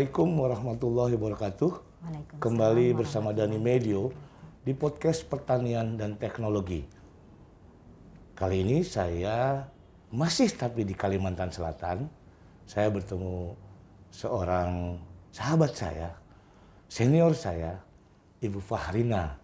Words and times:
Assalamualaikum 0.00 0.32
warahmatullahi 0.32 1.12
wabarakatuh. 1.20 1.72
Kembali 2.40 2.96
bersama 2.96 3.36
Dani 3.36 3.60
Medio 3.60 4.08
di 4.64 4.72
podcast 4.72 5.28
pertanian 5.28 6.00
dan 6.00 6.16
teknologi. 6.16 6.88
Kali 8.32 8.64
ini 8.64 8.80
saya 8.80 9.60
masih 10.08 10.56
tapi 10.56 10.88
di 10.88 10.96
Kalimantan 10.96 11.52
Selatan. 11.52 12.08
Saya 12.64 12.88
bertemu 12.88 13.52
seorang 14.08 14.96
sahabat 15.36 15.76
saya, 15.76 16.16
senior 16.88 17.36
saya, 17.36 17.76
Ibu 18.40 18.56
Fahrina. 18.56 19.36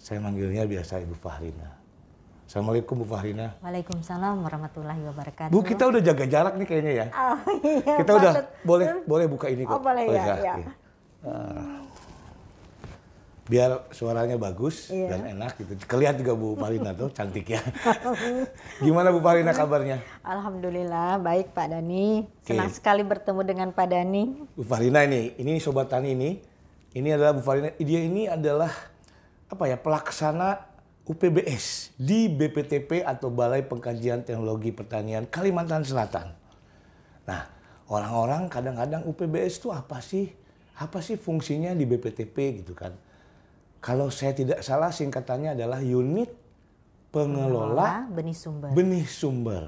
Saya 0.00 0.16
manggilnya 0.16 0.64
biasa 0.64 1.04
Ibu 1.04 1.12
Fahrina. 1.12 1.83
Assalamualaikum 2.44 3.02
Bu 3.02 3.06
Fahrina. 3.08 3.56
Waalaikumsalam 3.64 4.44
warahmatullahi 4.44 5.00
wabarakatuh. 5.08 5.50
Bu 5.50 5.64
kita 5.64 5.88
udah 5.88 6.00
jaga 6.04 6.24
jarak 6.28 6.54
nih 6.60 6.66
kayaknya 6.68 6.92
ya. 6.92 7.06
Oh, 7.10 7.36
iya, 7.64 7.96
kita 8.04 8.12
udah 8.14 8.32
boleh 8.62 8.86
boleh 9.08 9.26
buka 9.26 9.46
ini 9.48 9.64
kok. 9.64 9.74
Oh, 9.74 9.80
boleh, 9.80 10.04
ya, 10.06 10.22
nggak? 10.22 10.38
ya. 10.38 10.54
Iya. 10.60 10.72
Ah. 11.24 11.80
biar 13.44 13.92
suaranya 13.92 14.40
bagus 14.40 14.88
Iya. 14.88 15.08
dan 15.12 15.36
enak 15.36 15.60
gitu. 15.60 15.72
Kelihatan 15.84 16.24
juga 16.24 16.32
Bu 16.32 16.56
Fahrina 16.56 16.96
tuh 16.96 17.12
cantik 17.12 17.44
ya. 17.44 17.60
Gimana 18.84 19.12
Bu 19.12 19.20
Fahrina 19.20 19.52
kabarnya? 19.52 20.00
Alhamdulillah 20.24 21.20
baik 21.20 21.52
Pak 21.52 21.68
Dani. 21.68 22.24
Senang 22.40 22.72
Oke. 22.72 22.76
sekali 22.80 23.04
bertemu 23.04 23.40
dengan 23.44 23.68
Pak 23.72 23.88
Dani. 23.88 24.48
Bu 24.52 24.64
Farina 24.64 25.04
ini, 25.04 25.36
ini 25.36 25.60
sobat 25.60 25.92
tani 25.92 26.16
ini, 26.16 26.40
ini 26.96 27.08
adalah 27.12 27.36
Bu 27.36 27.44
Farina. 27.44 27.68
Dia 27.76 28.00
ini 28.04 28.24
adalah 28.24 28.72
apa 29.48 29.64
ya 29.68 29.76
pelaksana 29.76 30.64
UPBS 31.04 31.92
di 32.00 32.32
BPTP 32.32 33.04
atau 33.04 33.28
Balai 33.28 33.60
Pengkajian 33.60 34.24
Teknologi 34.24 34.72
Pertanian 34.72 35.28
Kalimantan 35.28 35.84
Selatan. 35.84 36.32
Nah, 37.28 37.44
orang-orang 37.92 38.48
kadang-kadang 38.48 39.04
UPBS 39.04 39.60
itu 39.60 39.68
apa 39.68 40.00
sih? 40.00 40.32
Apa 40.80 41.04
sih 41.04 41.20
fungsinya 41.20 41.76
di 41.76 41.84
BPTP 41.84 42.64
gitu 42.64 42.72
kan? 42.72 42.96
Kalau 43.84 44.08
saya 44.08 44.32
tidak 44.32 44.64
salah 44.64 44.88
singkatannya 44.88 45.52
adalah 45.52 45.84
unit 45.84 46.32
pengelola 47.12 48.08
benih 48.08 48.34
sumber. 48.34 48.68
benih 48.72 49.06
sumber. 49.06 49.62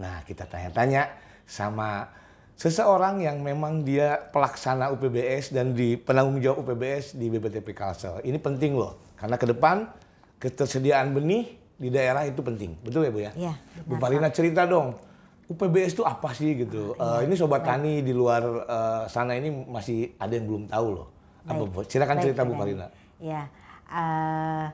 Nah, 0.00 0.24
kita 0.24 0.48
tanya-tanya 0.48 1.12
sama 1.44 2.08
seseorang 2.56 3.22
yang 3.22 3.44
memang 3.44 3.84
dia 3.84 4.18
pelaksana 4.32 4.90
UPBS 4.96 5.52
dan 5.52 5.76
di 5.76 6.00
penanggung 6.00 6.40
jawab 6.40 6.64
UPBS 6.64 7.14
di 7.14 7.28
BPTP 7.28 7.76
Kalsel. 7.76 8.24
Ini 8.24 8.40
penting 8.40 8.74
loh, 8.74 8.98
karena 9.20 9.36
ke 9.36 9.46
depan 9.46 10.07
ketersediaan 10.38 11.10
benih 11.12 11.58
di 11.78 11.88
daerah 11.90 12.26
itu 12.26 12.42
penting. 12.42 12.74
Betul 12.82 13.06
ya 13.06 13.10
Bu 13.10 13.20
ya? 13.22 13.32
Iya, 13.34 13.54
Bu 13.86 13.98
Farina 13.98 14.30
cerita 14.30 14.66
dong. 14.66 14.94
UPBS 15.48 15.96
itu 15.96 16.04
apa 16.04 16.36
sih 16.36 16.60
gitu? 16.60 16.92
Eh, 16.92 17.20
ini 17.24 17.32
sobat 17.32 17.64
tani 17.64 18.04
di 18.04 18.12
luar 18.12 18.42
eh, 18.68 19.02
sana 19.08 19.32
ini 19.32 19.48
masih 19.48 20.12
ada 20.20 20.32
yang 20.36 20.44
belum 20.44 20.64
tahu 20.68 20.86
loh. 20.92 21.08
Apa? 21.48 21.88
Silakan 21.88 22.20
Baik, 22.20 22.24
cerita 22.28 22.40
Bu. 22.44 22.52
Farina. 22.52 22.86
Ya, 23.16 23.48
eh, 23.88 24.66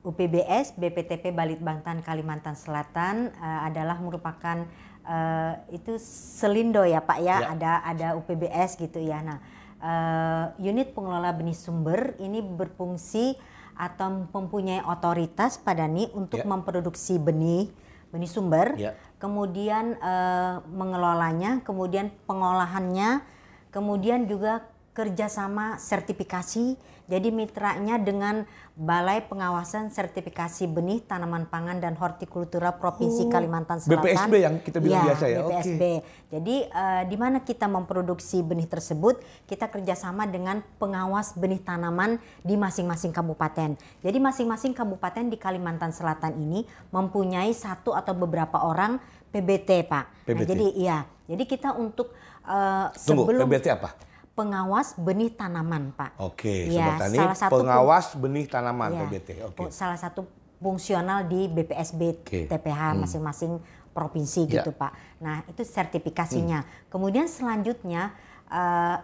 UPBS 0.00 0.76
BPTP 0.76 1.32
Balitbangtan 1.32 2.04
Kalimantan 2.04 2.56
Selatan 2.56 3.32
eh, 3.32 3.60
adalah 3.64 3.96
merupakan 4.00 4.68
eh, 5.00 5.52
itu 5.72 5.96
selindo 6.36 6.84
ya 6.84 7.00
Pak 7.00 7.18
ya, 7.24 7.36
Ya. 7.40 7.48
ada 7.56 7.72
ada 7.80 8.08
UPBS 8.20 8.76
gitu 8.76 9.00
ya. 9.00 9.24
Nah, 9.24 9.38
eh, 9.80 10.44
unit 10.60 10.92
pengelola 10.92 11.32
benih 11.32 11.56
sumber 11.56 12.20
ini 12.20 12.44
berfungsi 12.44 13.32
atau 13.80 14.28
mempunyai 14.28 14.84
otoritas 14.84 15.56
Pak 15.56 15.80
Dani 15.80 16.12
untuk 16.12 16.44
Ya. 16.44 16.46
memproduksi 16.46 17.16
benih 17.16 17.72
benih 18.10 18.26
sumber, 18.26 18.74
Ya. 18.74 18.98
kemudian 19.22 19.94
eh, 19.94 20.54
mengelolanya, 20.66 21.62
kemudian 21.62 22.10
pengolahannya, 22.26 23.22
kemudian 23.70 24.26
juga 24.26 24.66
kerjasama 24.98 25.78
sertifikasi. 25.78 26.74
Jadi 27.10 27.34
mitranya 27.34 27.98
dengan 27.98 28.46
Balai 28.78 29.26
Pengawasan 29.26 29.90
Sertifikasi 29.90 30.70
Benih 30.70 31.02
Tanaman 31.02 31.50
Pangan 31.50 31.82
dan 31.82 31.98
Hortikultura 31.98 32.78
Provinsi 32.78 33.26
Oh, 33.26 33.32
Kalimantan 33.34 33.82
Selatan. 33.82 34.06
BPSB 34.06 34.34
yang 34.38 34.54
kita 34.62 34.78
bilang 34.78 35.02
Iya, 35.02 35.06
biasa 35.10 35.24
ya? 35.26 35.38
BPSB. 35.42 35.82
Jadi 36.30 36.56
eh, 36.70 37.02
di 37.10 37.16
mana 37.18 37.42
kita 37.42 37.66
memproduksi 37.66 38.46
benih 38.46 38.70
tersebut, 38.70 39.18
kita 39.50 39.66
kerjasama 39.66 40.30
dengan 40.30 40.62
pengawas 40.78 41.34
benih 41.34 41.58
tanaman 41.58 42.22
di 42.46 42.54
masing-masing 42.54 43.10
kabupaten. 43.10 43.74
Jadi 44.06 44.18
masing-masing 44.22 44.70
kabupaten 44.70 45.26
di 45.26 45.34
Kalimantan 45.34 45.90
Selatan 45.90 46.38
ini 46.38 46.62
mempunyai 46.94 47.50
satu 47.50 47.90
atau 47.90 48.14
beberapa 48.14 48.62
orang 48.62 49.02
PBT, 49.34 49.90
Pak. 49.90 50.04
Nah, 50.06 50.26
PBT. 50.30 50.46
jadi 50.46 50.66
iya, 50.78 50.98
jadi 51.26 51.42
kita 51.42 51.74
untuk 51.74 52.14
eh, 52.46 52.86
Tunggu, 53.02 53.26
sebelum 53.26 53.50
PBT 53.50 53.66
apa? 53.74 54.09
Pengawas 54.32 54.94
benih 54.96 55.30
tanaman, 55.30 55.92
Pak. 55.92 56.16
Oke, 56.18 56.66
Iya, 56.66 56.86
sobat 56.86 56.98
tani, 56.98 57.16
salah 57.16 57.36
satu 57.36 57.52
pengawas 57.52 58.06
benih 58.14 58.44
tanaman 58.46 58.90
Iya, 58.90 59.00
PBT. 59.04 59.28
Oke. 59.44 59.62
Salah 59.68 59.96
satu 59.96 60.24
fungsional 60.56 61.26
di 61.26 61.46
BPSB. 61.46 62.00
Hmm. 62.20 62.46
TPH 62.48 62.80
masing-masing 62.96 63.52
provinsi 63.90 64.46
Ya. 64.46 64.60
gitu 64.60 64.70
Pak. 64.72 64.92
Nah 65.18 65.42
itu 65.44 65.60
sertifikasinya. 65.60 66.62
Kemudian 66.86 67.26
selanjutnya 67.26 68.14
eh, 68.46 68.96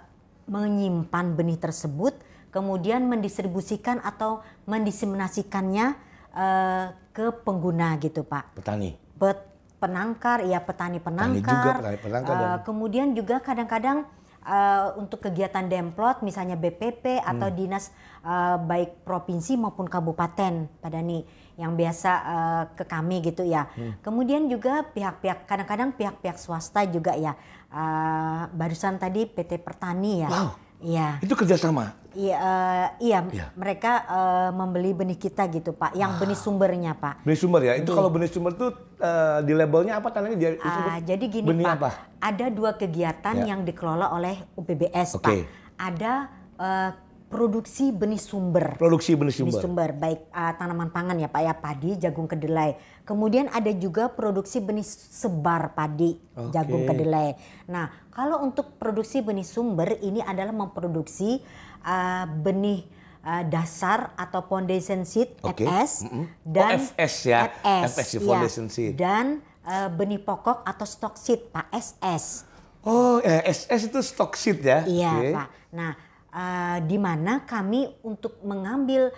menyimpan 0.46 1.34
benih 1.34 1.54
tersebut, 1.56 2.14
kemudian 2.48 3.02
mendistribusikan 3.04 3.98
atau 4.00 4.42
mendiseminasikannya 4.64 5.86
eh, 6.32 6.86
ke 7.10 7.30
pengguna 7.42 7.96
gitu 7.98 8.22
Pak. 8.22 8.54
Petani. 8.54 8.94
Pet, 9.16 9.38
penangkar, 9.76 10.44
ya 10.44 10.60
petani 10.60 10.98
penangkar. 10.98 11.40
juga, 11.40 11.72
petani 11.78 11.98
penangkar 11.98 12.32
Eh, 12.32 12.40
dan- 12.42 12.62
kemudian 12.62 13.08
juga 13.12 13.36
kadang-kadang 13.38 14.04
eh, 14.46 14.86
untuk 14.96 15.26
kegiatan 15.26 15.66
demplot, 15.66 16.22
misalnya 16.22 16.54
BPP 16.54 17.18
atau 17.18 17.50
Hmm. 17.50 17.56
dinas 17.58 17.90
eh, 18.22 18.56
baik 18.58 19.02
provinsi 19.06 19.58
maupun 19.58 19.90
kabupaten, 19.90 20.66
Pak 20.82 20.90
Dani, 20.90 21.22
yang 21.58 21.74
biasa 21.74 22.12
eh, 22.24 22.64
ke 22.78 22.84
kami 22.86 23.22
gitu 23.26 23.42
ya. 23.42 23.66
Hmm. 23.74 23.98
Kemudian 24.02 24.46
juga 24.46 24.86
pihak-pihak, 24.86 25.46
kadang-kadang 25.46 25.94
pihak-pihak 25.94 26.38
swasta 26.38 26.86
juga 26.86 27.14
ya. 27.18 27.34
Eh, 27.70 28.42
barusan 28.54 28.96
tadi 29.02 29.26
PT 29.26 29.58
Pertani 29.60 30.22
ya. 30.22 30.30
Wow. 30.30 30.65
Iya. 30.80 31.20
Itu 31.20 31.32
kerjasama. 31.32 31.96
Iya, 32.16 32.36
eh, 32.36 32.86
iya, 33.04 33.18
Iya. 33.28 33.46
mereka 33.52 33.92
eh, 34.08 34.50
membeli 34.50 34.96
benih 34.96 35.16
kita 35.16 35.44
gitu 35.48 35.76
Pak, 35.76 35.92
yang 35.92 36.16
benih 36.16 36.32
sumbernya 36.34 36.96
Pak. 36.96 37.28
Benih 37.28 37.36
sumber 37.36 37.60
ya. 37.60 37.72
Itu 37.76 37.92
Iya. 37.92 37.96
kalau 37.96 38.08
benih 38.08 38.28
sumber 38.28 38.52
tuh 38.56 38.72
eh, 38.96 39.38
di 39.44 39.52
labelnya 39.52 40.00
apa 40.00 40.08
tanahnya 40.08 40.36
dia? 40.36 40.50
Ah, 40.60 40.96
jadi 40.96 41.24
gini 41.28 41.44
benih 41.44 41.68
Pak, 41.68 41.76
apa? 41.76 41.90
ada 42.18 42.46
dua 42.48 42.72
kegiatan 42.72 43.36
Ya. 43.36 43.52
yang 43.52 43.60
dikelola 43.62 44.08
oleh 44.10 44.40
UPBS 44.56 45.20
Oke. 45.20 45.24
Pak. 45.24 45.36
Ada 45.76 46.12
eh, 46.56 46.90
produksi 47.26 47.90
benih 47.90 48.22
sumber. 48.22 48.78
Produksi 48.78 49.18
benih 49.18 49.34
Benih 49.34 49.50
sumber. 49.50 49.62
sumber, 49.62 49.88
baik 49.92 50.30
ah, 50.30 50.54
tanaman 50.54 50.94
pangan 50.94 51.18
ya 51.18 51.26
Pak 51.26 51.42
ya, 51.42 51.54
padi, 51.58 51.90
jagung 51.98 52.30
kedelai. 52.30 52.78
Kemudian 53.02 53.50
ada 53.50 53.70
juga 53.70 54.10
produksi 54.10 54.62
benih 54.62 54.86
sebar 54.86 55.74
padi, 55.74 56.18
Oke. 56.34 56.54
jagung 56.54 56.86
kedelai. 56.86 57.34
Nah, 57.66 57.90
kalau 58.10 58.42
untuk 58.42 58.78
produksi 58.78 59.22
benih 59.22 59.46
sumber 59.46 59.98
ini 60.00 60.22
adalah 60.22 60.54
memproduksi 60.54 61.42
ah, 61.82 62.30
benih 62.30 62.86
ah, 63.20 63.42
dasar 63.42 64.14
atau 64.14 64.46
foundation 64.46 65.02
seed 65.02 65.34
Oke. 65.42 65.66
FS 65.66 66.06
Mm-mm. 66.06 66.24
dan 66.46 66.78
Oh, 66.78 66.94
FS 66.94 67.14
ya. 67.26 67.40
FS, 67.58 67.90
FS, 67.90 68.08
iya. 68.14 68.20
foundation 68.22 68.66
seed. 68.70 68.92
Dan 68.94 69.26
eh, 69.66 69.88
benih 69.90 70.22
pokok 70.22 70.62
atau 70.62 70.86
stock 70.86 71.18
seed 71.18 71.50
Pak 71.50 71.74
SS. 71.74 72.46
Oh, 72.86 73.18
eh, 73.18 73.42
SS 73.50 73.90
itu 73.90 73.98
stock 73.98 74.38
seed 74.38 74.62
ya? 74.62 74.86
Iya 74.86 75.10
Oke. 75.10 75.28
Pak. 75.34 75.48
Nah, 75.74 75.92
eh, 76.36 76.78
di 76.84 77.00
mana 77.00 77.48
kami 77.48 77.88
untuk 78.04 78.36
mengambil 78.44 79.08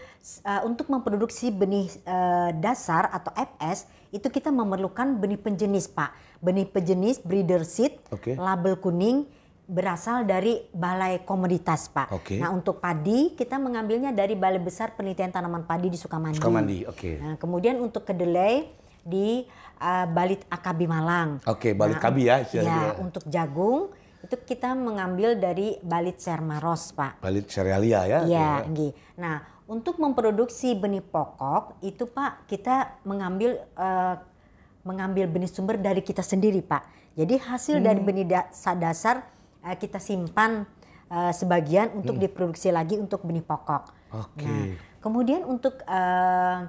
eh, 0.47 0.63
untuk 0.63 0.87
memproduksi 0.87 1.51
benih 1.51 1.91
eh, 2.07 2.51
dasar 2.63 3.11
atau 3.11 3.35
FS 3.35 3.91
itu 4.15 4.31
kita 4.31 4.55
memerlukan 4.55 5.19
benih 5.19 5.37
penjenis 5.37 5.91
Pak. 5.91 6.15
Benih 6.39 6.71
penjenis 6.71 7.19
breeder 7.19 7.67
seed, 7.67 7.99
Oke. 8.15 8.39
label 8.39 8.79
kuning 8.79 9.27
berasal 9.69 10.25
dari 10.25 10.65
Balai 10.73 11.21
Komoditas 11.29 11.93
Pak. 11.93 12.09
Oke. 12.17 12.41
Nah 12.41 12.49
untuk 12.57 12.81
padi 12.81 13.37
kita 13.37 13.61
mengambilnya 13.61 14.17
dari 14.17 14.33
Balai 14.33 14.57
Besar 14.57 14.97
Penelitian 14.97 15.29
Tanaman 15.29 15.69
Padi 15.69 15.93
di 15.93 15.99
Sukamandi. 16.01 16.41
Sukamandi, 16.41 16.89
oke. 16.89 17.11
Nah, 17.21 17.35
kemudian 17.37 17.77
untuk 17.77 18.09
kedelai 18.09 18.65
di 19.05 19.45
uh, 19.77 20.07
Balit 20.09 20.41
Akabi 20.49 20.89
Malang. 20.89 21.45
Oke, 21.45 21.77
Balit 21.77 22.01
Kabi 22.01 22.33
ya 22.33 22.41
istilahnya. 22.41 22.97
Ya, 22.97 22.97
untuk 22.97 23.29
jagung 23.29 23.93
itu 24.29 24.37
kita 24.45 24.77
mengambil 24.77 25.41
dari 25.41 25.81
Balit 25.81 26.21
Sermaros, 26.21 26.93
Pak. 26.93 27.25
Balit 27.25 27.49
cerealia 27.49 28.05
ya? 28.05 28.21
Iya, 28.29 28.51
nggih. 28.69 28.93
Nah, 29.17 29.41
untuk 29.65 29.97
memproduksi 29.97 30.77
benih 30.77 31.01
pokok 31.01 31.81
itu 31.81 32.05
Pak, 32.05 32.45
kita 32.45 33.01
mengambil 33.09 33.65
uh, 33.73 34.21
mengambil 34.85 35.25
benih 35.33 35.49
sumber 35.49 35.81
dari 35.81 36.05
kita 36.05 36.21
sendiri, 36.21 36.61
Pak. 36.61 36.85
Jadi 37.17 37.41
hasil 37.41 37.81
dari 37.81 38.05
benih 38.05 38.29
da- 38.29 38.53
dasar 38.77 39.25
uh, 39.65 39.77
kita 39.81 39.97
simpan 39.97 40.69
uh, 41.09 41.33
sebagian 41.33 41.97
untuk 41.97 42.21
diproduksi 42.21 42.69
lagi 42.69 43.01
untuk 43.01 43.25
benih 43.25 43.43
pokok. 43.43 44.13
Oke. 44.13 44.45
Nah, 44.45 44.77
kemudian 45.01 45.49
untuk 45.49 45.81
uh, 45.89 46.69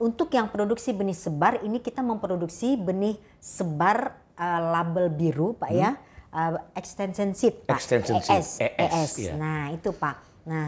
untuk 0.00 0.32
yang 0.32 0.48
produksi 0.48 0.96
benih 0.96 1.14
sebar 1.14 1.60
ini 1.60 1.78
kita 1.78 2.02
memproduksi 2.02 2.74
benih 2.74 3.20
sebar 3.38 4.19
uh, 4.40 4.60
label 4.72 5.12
biru, 5.12 5.52
Pak 5.52 5.70
ya. 5.70 6.00
uh, 6.32 6.56
extension 6.72 7.36
seed 7.36 7.68
Pak. 7.68 7.76
Extension 7.76 8.16
ES, 8.24 8.64
ES, 8.64 8.80
ES. 8.80 9.10
iya. 9.20 9.32
Nah, 9.36 9.68
itu 9.70 9.92
Pak. 9.92 10.16
Nah, 10.48 10.66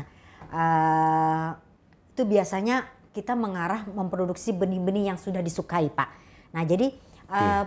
uh, 0.52 1.48
itu 2.12 2.22
biasanya 2.28 2.84
kita 3.16 3.32
mengarah 3.32 3.88
memproduksi 3.88 4.52
benih-benih 4.52 5.12
yang 5.12 5.18
sudah 5.18 5.40
disukai, 5.40 5.88
Pak. 5.88 6.08
Nah, 6.52 6.62
jadi 6.68 6.92
uh, 7.32 7.64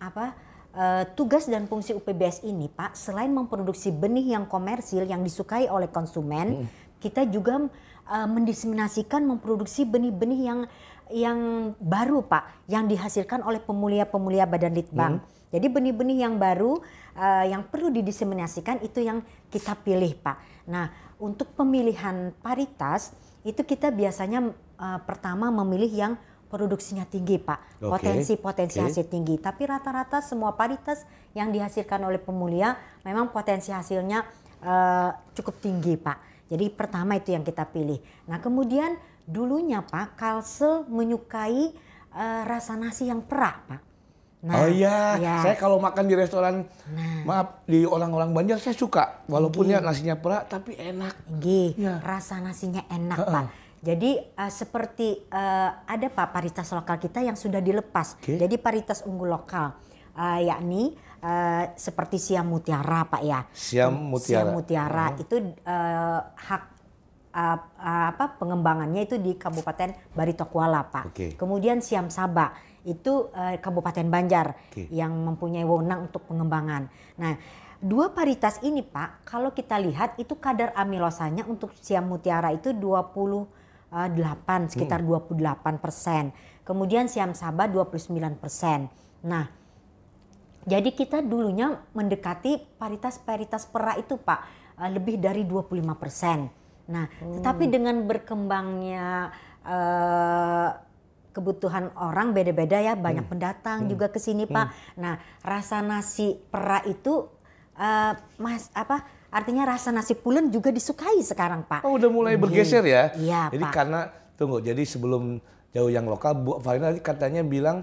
apa 0.00 0.36
uh, 0.76 1.04
tugas 1.12 1.44
dan 1.48 1.68
fungsi 1.68 1.92
UPBS 1.92 2.44
ini, 2.44 2.72
Pak, 2.72 2.96
selain 2.96 3.28
memproduksi 3.28 3.92
benih 3.92 4.36
yang 4.36 4.48
komersil 4.48 5.04
yang 5.04 5.20
disukai 5.20 5.68
oleh 5.68 5.88
konsumen, 5.88 6.68
kita 7.00 7.28
juga 7.28 7.68
uh, 8.08 8.28
mendiseminasikan 8.28 9.24
memproduksi 9.24 9.84
benih-benih 9.88 10.40
yang 10.44 10.60
yang 11.12 11.38
baru, 11.76 12.24
Pak, 12.24 12.64
yang 12.64 12.88
dihasilkan 12.88 13.44
oleh 13.44 13.60
pemulia-pemulia 13.60 14.48
Badan 14.48 14.72
Litbang. 14.72 15.20
Jadi 15.52 15.66
benih-benih 15.68 16.24
yang 16.24 16.40
baru 16.40 16.80
uh, 17.14 17.44
yang 17.44 17.68
perlu 17.68 17.92
didiseminasikan 17.92 18.80
itu 18.80 19.04
yang 19.04 19.20
kita 19.52 19.76
pilih, 19.84 20.16
Pak. 20.18 20.66
Nah, 20.66 20.88
untuk 21.20 21.52
pemilihan 21.52 22.32
paritas 22.40 23.12
itu 23.44 23.60
kita 23.62 23.92
biasanya 23.92 24.50
uh, 24.80 24.98
pertama 25.04 25.52
memilih 25.52 25.92
yang 25.92 26.12
produksinya 26.54 27.02
tinggi, 27.02 27.42
Pak. 27.42 27.82
Potensi-potensi 27.82 28.78
Oke. 28.78 28.86
hasil 28.86 29.04
tinggi. 29.10 29.34
Tapi 29.42 29.66
rata-rata 29.66 30.22
semua 30.22 30.54
paritas 30.54 31.02
yang 31.34 31.50
dihasilkan 31.50 31.98
oleh 32.06 32.22
pemulia 32.22 32.78
memang 33.02 33.34
potensi 33.34 33.74
hasilnya 33.74 34.22
eh, 34.62 35.10
cukup 35.34 35.58
tinggi, 35.58 35.98
Pak. 35.98 36.33
Jadi 36.54 36.70
pertama 36.70 37.18
itu 37.18 37.34
yang 37.34 37.42
kita 37.42 37.66
pilih. 37.66 37.98
Nah, 38.30 38.38
kemudian 38.38 38.94
dulunya 39.26 39.82
Pak, 39.82 40.14
Kalsel 40.14 40.86
menyukai 40.86 41.74
eh, 42.14 42.42
rasa 42.46 42.78
nasi 42.78 43.10
yang 43.10 43.26
perak, 43.26 43.66
Pak. 43.66 43.82
Nah, 44.44 44.60
oh 44.60 44.68
iya, 44.68 45.16
ya. 45.16 45.40
saya 45.40 45.56
kalau 45.56 45.80
makan 45.80 46.04
di 46.04 46.14
restoran, 46.14 46.68
maaf 47.24 47.64
di 47.64 47.88
orang-orang 47.88 48.28
Banjar 48.36 48.60
saya 48.60 48.76
suka, 48.76 49.24
walaupun 49.24 49.72
ya 49.72 49.80
nasinya 49.80 50.20
perak 50.20 50.52
tapi 50.52 50.76
enak. 50.76 51.16
Nggih, 51.40 51.80
Iya. 51.80 52.04
rasa 52.04 52.44
nasinya 52.44 52.84
enak 52.92 53.18
Pak. 53.24 53.44
Jadi 53.80 54.20
eh, 54.20 54.52
seperti 54.52 55.16
eh, 55.32 55.70
ada 55.72 56.06
Pak 56.12 56.28
paritas 56.30 56.68
lokal 56.76 57.00
kita 57.00 57.24
yang 57.24 57.40
sudah 57.40 57.64
dilepas. 57.64 58.20
Oke. 58.20 58.36
Jadi 58.36 58.60
paritas 58.60 59.00
unggul 59.08 59.32
lokal, 59.32 59.74
eh, 60.12 60.52
yakni 60.52 60.92
eh, 61.24 61.64
seperti 61.74 62.20
siam 62.20 62.52
mutiara 62.52 63.08
Pak 63.08 63.22
ya. 63.24 63.40
Siam 63.56 63.96
mutiara. 63.96 64.44
Siam 64.44 64.46
mutiara 64.52 65.06
itu 65.16 65.36
eh, 65.64 66.20
hak 66.20 66.62
eh, 67.32 67.58
apa 68.12 68.36
pengembangannya 68.36 69.08
itu 69.08 69.16
di 69.16 69.34
Kabupaten 69.40 70.12
Baritokuala 70.12 70.84
Pak. 70.92 71.04
Oke. 71.10 71.26
Kemudian 71.40 71.80
siam 71.80 72.12
saba 72.12 72.52
itu 72.84 73.32
eh, 73.32 73.56
Kabupaten 73.58 74.06
Banjar 74.12 74.52
Oke. 74.70 74.92
yang 74.92 75.16
mempunyai 75.24 75.64
wewenang 75.64 76.12
untuk 76.12 76.28
pengembangan. 76.28 76.92
Nah, 77.16 77.40
dua 77.80 78.12
paritas 78.12 78.60
ini 78.60 78.84
Pak, 78.84 79.24
kalau 79.24 79.56
kita 79.56 79.80
lihat 79.80 80.20
itu 80.20 80.36
kadar 80.36 80.76
amilosanya 80.76 81.48
untuk 81.48 81.72
siam 81.80 82.04
mutiara 82.04 82.52
itu 82.52 82.76
28 82.76 83.48
sekitar 84.68 85.00
28 85.00 85.80
persen. 85.80 86.36
Kemudian 86.64 87.08
siam 87.08 87.36
sabah 87.36 87.68
29 87.68 88.40
persen. 88.40 88.88
Nah, 89.24 89.63
jadi 90.64 90.90
kita 90.96 91.20
dulunya 91.20 91.76
mendekati 91.92 92.80
paritas-paritas 92.80 93.68
perak 93.68 94.00
itu 94.00 94.16
Pak 94.16 94.40
eh, 94.80 94.90
lebih 94.90 95.20
dari 95.20 95.44
25 95.44 95.84
persen. 96.00 96.48
Nah, 96.84 97.08
tetapi 97.08 97.68
dengan 97.68 98.04
berkembangnya 98.04 99.32
eh, 99.64 100.68
kebutuhan 101.34 101.90
orang 101.98 102.30
beda-beda 102.30 102.78
ya, 102.80 102.94
banyak 102.96 103.26
pendatang 103.26 103.90
juga 103.90 104.08
ke 104.08 104.20
sini 104.20 104.48
Pak. 104.48 104.96
Nah, 105.00 105.20
rasa 105.44 105.84
nasi 105.84 106.36
perak 106.48 106.88
itu 106.88 107.28
eh, 107.76 108.12
mas 108.40 108.72
apa? 108.72 109.04
Artinya 109.34 109.66
rasa 109.66 109.90
nasi 109.90 110.14
pulen 110.14 110.46
juga 110.48 110.70
disukai 110.70 111.18
sekarang 111.20 111.66
Pak. 111.66 111.82
Oh 111.82 111.98
udah 111.98 112.06
mulai 112.06 112.38
bergeser 112.38 112.86
ya? 112.86 113.10
Iya, 113.18 113.50
Jadi 113.50 113.64
Pak. 113.66 113.74
karena 113.74 114.00
tunggu, 114.38 114.62
jadi 114.62 114.78
sebelum 114.86 115.42
jauh 115.74 115.90
yang 115.90 116.06
lokal, 116.06 116.38
Bu 116.38 116.62
Farina 116.62 116.94
tadi 116.94 117.02
katanya 117.02 117.42
bilang 117.42 117.82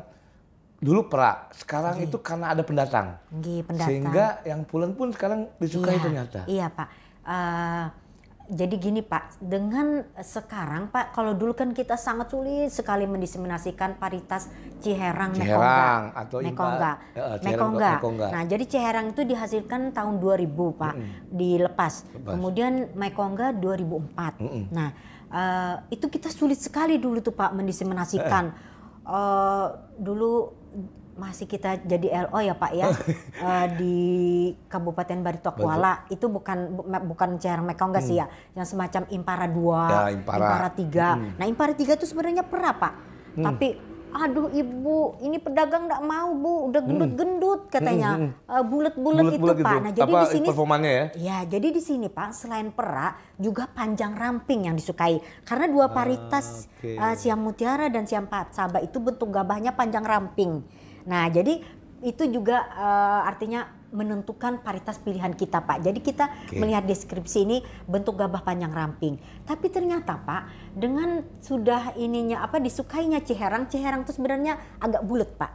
dulu 0.81 1.05
perak, 1.05 1.53
sekarang 1.53 2.01
itu 2.01 2.17
karena 2.17 2.57
ada 2.57 2.65
pendatang. 2.65 3.21
Nggih, 3.29 3.61
pendatang. 3.69 3.89
Sehingga 3.93 4.25
yang 4.41 4.65
pulen 4.65 4.97
pun 4.97 5.13
sekarang 5.13 5.45
disukai 5.61 5.95
Iya, 5.95 6.01
ternyata. 6.01 6.39
Iya 6.49 6.67
Pak. 6.73 6.87
Eh, 7.21 7.85
jadi 8.51 8.75
gini 8.81 8.99
Pak, 9.05 9.39
dengan 9.39 10.03
sekarang 10.19 10.91
Pak, 10.91 11.15
kalau 11.15 11.37
dulu 11.37 11.55
kan 11.55 11.71
kita 11.71 11.95
sangat 11.95 12.33
sulit 12.33 12.67
sekali 12.73 13.05
mendiseminasikan 13.07 13.95
paritas 13.95 14.51
Ciherang, 14.81 15.37
Ciherang 15.37 16.11
Mekongga. 16.11 16.21
atau 16.25 16.37
Mekongga. 16.41 16.91
Ya, 17.13 17.23
Ciherang, 17.39 17.45
Mekongga. 17.45 17.91
Mekongga. 18.01 18.27
Nah, 18.33 18.43
jadi 18.49 18.63
Ciherang 18.65 19.07
itu 19.13 19.21
dihasilkan 19.23 19.93
tahun 19.93 20.17
2000 20.19 20.73
Pak, 20.73 20.95
dilepas. 21.29 21.93
Lepas. 22.09 22.31
Kemudian 22.33 22.73
Mekongga 22.97 23.53
2004. 23.55 24.33
Nah, 24.73 24.89
eh, 25.29 25.75
itu 25.93 26.09
kita 26.09 26.27
sulit 26.27 26.57
sekali 26.59 26.97
dulu 26.97 27.21
tuh 27.21 27.37
Pak 27.37 27.53
mendiseminasikan. 27.53 28.51
Eh, 29.05 29.67
dulu 29.95 30.60
masih 31.11 31.43
kita 31.43 31.75
jadi 31.77 32.25
LO 32.25 32.39
ya 32.41 32.55
Pak 32.55 32.71
ya? 32.71 32.87
Eh, 33.41 33.67
di 33.75 33.97
Kabupaten 34.65 35.17
Baritokuala 35.19 36.05
itu 36.07 36.25
bukan 36.25 36.57
bu- 36.71 36.85
bukan 37.05 37.35
Ciherang 37.35 37.65
Mekongga 37.65 37.99
sih 37.99 38.15
ya? 38.15 38.25
Yang 38.53 38.67
semacam 38.69 39.01
Impara 39.09 39.45
2, 39.45 39.81
Ya, 39.89 40.01
Impara. 40.13 40.69
3. 40.71 41.07
Nah, 41.35 41.45
Impara 41.45 41.73
3 41.73 41.93
itu 41.93 42.05
sebenarnya 42.05 42.43
pernah 42.43 42.71
Pak. 42.71 42.93
Tapi 43.33 43.67
aduh 44.13 44.47
Ibu, 44.47 44.97
ini 45.19 45.37
pedagang 45.37 45.85
nggak 45.85 46.01
mau 46.01 46.29
Bu, 46.31 46.53
udah 46.67 46.81
gendut-gendut 46.81 47.61
katanya. 47.67 48.29
Eh, 48.29 48.63
bulet-bulet 48.63 49.23
itu 49.29 49.39
Bulet-bulet 49.39 49.57
Pak. 49.57 49.71
itu. 49.71 49.77
Nah, 49.79 49.93
jadi 49.93 50.03
Apa 50.07 50.19
di 50.19 50.27
sini 50.29 50.45
performanya 50.45 50.89
ya? 50.89 51.05
Ya, 51.15 51.37
jadi 51.47 51.67
di 51.69 51.81
sini 51.81 52.07
Pak, 52.07 52.29
selain 52.31 52.69
perak 52.69 53.13
juga 53.35 53.65
panjang 53.67 54.13
ramping 54.13 54.65
yang 54.65 54.75
disukai. 54.75 55.17
Karena 55.41 55.65
dua 55.65 55.89
paritas 55.89 56.67
Ah, 56.67 56.77
oke. 56.77 56.91
eh, 56.93 57.15
siam 57.15 57.39
mutiara 57.39 57.87
dan 57.87 58.03
siam 58.03 58.25
pat 58.25 58.51
sabah 58.51 58.79
itu 58.79 58.97
bentuk 58.97 59.27
gabahnya 59.27 59.71
panjang 59.71 60.03
ramping. 60.03 60.61
Nah, 61.03 61.27
jadi 61.27 61.63
itu 62.01 62.23
juga 62.27 62.67
eh, 62.67 63.21
artinya 63.25 63.80
menentukan 63.91 64.63
paritas 64.63 64.97
pilihan 64.99 65.35
kita 65.35 65.63
Pak. 65.63 65.83
Jadi 65.83 65.99
kita 65.99 66.25
Oke. 66.47 66.59
melihat 66.59 66.87
deskripsi 66.87 67.39
ini 67.43 67.57
bentuk 67.85 68.17
gabah 68.17 68.41
panjang 68.43 68.71
ramping. 68.71 69.19
Tapi 69.43 69.67
ternyata 69.67 70.17
Pak, 70.17 70.73
dengan 70.75 71.23
sudah 71.43 71.95
ininya 71.99 72.43
apa 72.43 72.57
disukainya 72.57 73.21
Ciherang, 73.21 73.67
Ciherang 73.67 74.07
itu 74.07 74.15
sebenarnya 74.15 74.57
agak 74.79 75.03
bulat 75.03 75.31
Pak. 75.35 75.51